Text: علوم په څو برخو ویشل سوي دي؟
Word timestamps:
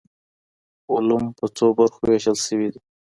علوم 0.93 1.23
په 1.37 1.45
څو 1.57 1.65
برخو 1.79 1.99
ویشل 2.09 2.37
سوي 2.47 2.67
دي؟ 2.73 2.79